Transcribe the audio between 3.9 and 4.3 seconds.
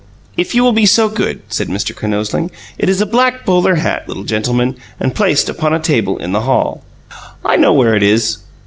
little